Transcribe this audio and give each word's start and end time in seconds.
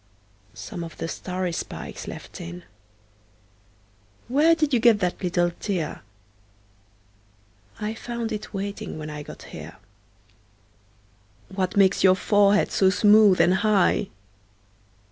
Some 0.55 0.83
of 0.83 0.97
the 0.97 1.07
starry 1.07 1.51
spikes 1.51 2.07
left 2.07 2.41
in. 2.41 2.63
Where 4.29 4.55
did 4.55 4.73
you 4.73 4.79
get 4.79 4.97
that 4.97 5.21
little 5.21 5.51
tear?I 5.59 7.93
found 7.93 8.31
it 8.31 8.51
waiting 8.51 8.97
when 8.97 9.11
I 9.11 9.21
got 9.21 9.43
here. 9.43 9.75
What 11.53 11.77
makes 11.77 12.03
your 12.03 12.15
forehead 12.15 12.71
so 12.71 12.89
smooth 12.89 13.39
and 13.39 13.53
high? 13.53 14.07